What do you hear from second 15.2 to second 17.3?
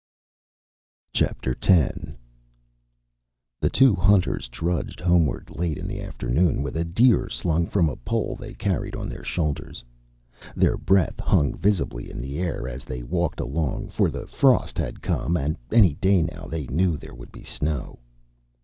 and any day now, they knew, there